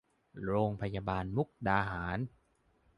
[0.43, 2.17] โรงพยาบาลมุกดาหาร